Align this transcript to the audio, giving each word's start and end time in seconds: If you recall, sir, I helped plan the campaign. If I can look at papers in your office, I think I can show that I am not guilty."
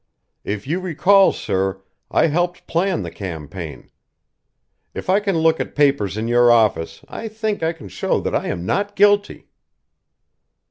If 0.43 0.65
you 0.65 0.79
recall, 0.79 1.31
sir, 1.31 1.83
I 2.09 2.25
helped 2.25 2.65
plan 2.65 3.03
the 3.03 3.11
campaign. 3.11 3.91
If 4.95 5.11
I 5.11 5.19
can 5.19 5.37
look 5.37 5.59
at 5.59 5.75
papers 5.75 6.17
in 6.17 6.27
your 6.27 6.51
office, 6.51 7.05
I 7.07 7.27
think 7.27 7.61
I 7.61 7.71
can 7.71 7.87
show 7.87 8.19
that 8.21 8.33
I 8.33 8.47
am 8.47 8.65
not 8.65 8.95
guilty." 8.95 9.49